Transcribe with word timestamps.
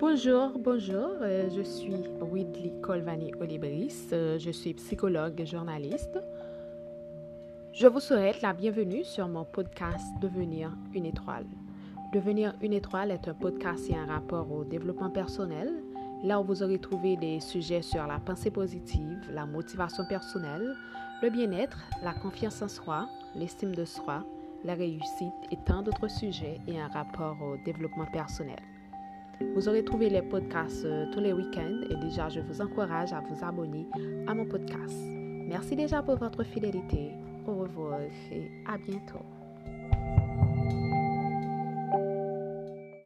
Bonjour, 0.00 0.52
bonjour, 0.60 1.10
euh, 1.22 1.50
je 1.50 1.60
suis 1.60 1.96
Widley 2.20 2.72
Colvani 2.80 3.32
Olibris, 3.40 4.06
euh, 4.12 4.38
je 4.38 4.52
suis 4.52 4.72
psychologue 4.74 5.40
et 5.40 5.44
journaliste. 5.44 6.20
Je 7.72 7.88
vous 7.88 7.98
souhaite 7.98 8.40
la 8.40 8.52
bienvenue 8.52 9.02
sur 9.02 9.26
mon 9.26 9.44
podcast 9.44 10.06
Devenir 10.20 10.70
une 10.94 11.04
étoile. 11.04 11.46
Devenir 12.12 12.54
une 12.62 12.74
étoile 12.74 13.10
est 13.10 13.26
un 13.26 13.34
podcast 13.34 13.90
a 13.90 13.96
un 13.96 14.06
rapport 14.06 14.52
au 14.52 14.62
développement 14.62 15.10
personnel, 15.10 15.68
là 16.22 16.40
où 16.40 16.44
vous 16.44 16.62
aurez 16.62 16.78
trouvé 16.78 17.16
des 17.16 17.40
sujets 17.40 17.82
sur 17.82 18.06
la 18.06 18.20
pensée 18.20 18.52
positive, 18.52 19.18
la 19.32 19.46
motivation 19.46 20.04
personnelle, 20.08 20.76
le 21.24 21.30
bien-être, 21.30 21.78
la 22.04 22.14
confiance 22.14 22.62
en 22.62 22.68
soi, 22.68 23.08
l'estime 23.34 23.74
de 23.74 23.84
soi, 23.84 24.24
la 24.64 24.74
réussite 24.74 25.34
et 25.50 25.56
tant 25.66 25.82
d'autres 25.82 26.08
sujets 26.08 26.60
et 26.68 26.80
un 26.80 26.86
rapport 26.86 27.36
au 27.42 27.56
développement 27.64 28.06
personnel. 28.12 28.60
Vous 29.54 29.68
aurez 29.68 29.84
trouvé 29.84 30.10
les 30.10 30.22
podcasts 30.22 30.84
euh, 30.84 31.06
tous 31.12 31.20
les 31.20 31.32
week-ends 31.32 31.80
et 31.90 31.96
déjà 31.96 32.28
je 32.28 32.40
vous 32.40 32.60
encourage 32.60 33.12
à 33.12 33.20
vous 33.20 33.44
abonner 33.44 33.86
à 34.26 34.34
mon 34.34 34.44
podcast. 34.44 34.96
Merci 35.48 35.76
déjà 35.76 36.02
pour 36.02 36.16
votre 36.16 36.44
fidélité. 36.44 37.12
Au 37.46 37.54
revoir 37.54 38.00
et 38.30 38.50
à 38.66 38.76
bientôt. 38.78 39.37